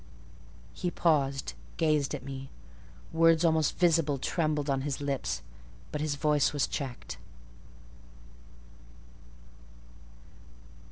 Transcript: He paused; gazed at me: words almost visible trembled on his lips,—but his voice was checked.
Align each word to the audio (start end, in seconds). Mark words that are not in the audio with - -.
He 0.73 0.89
paused; 0.89 1.53
gazed 1.77 2.15
at 2.15 2.23
me: 2.23 2.49
words 3.13 3.45
almost 3.45 3.77
visible 3.77 4.17
trembled 4.17 4.67
on 4.67 4.81
his 4.81 4.99
lips,—but 4.99 6.01
his 6.01 6.15
voice 6.15 6.53
was 6.53 6.65
checked. 6.65 7.19